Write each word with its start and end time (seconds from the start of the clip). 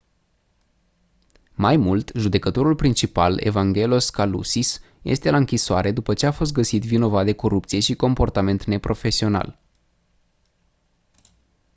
mai 1.53 1.77
mult 1.77 2.11
judecătorul 2.15 2.75
principal 2.75 3.39
evangelos 3.39 4.09
kalousis 4.09 4.79
este 5.01 5.29
la 5.29 5.37
închisoare 5.37 5.91
după 5.91 6.13
ce 6.13 6.25
a 6.25 6.31
fost 6.31 6.51
găsit 6.53 6.83
vinovat 6.83 7.25
de 7.25 7.33
corupție 7.33 7.79
și 7.79 7.95
comportament 7.95 8.65
neprofesional 8.65 9.59